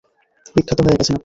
বিখ্যাত 0.55 0.79
হয়ে 0.81 0.97
গেছেন 0.99 1.13
আপনি। 1.13 1.19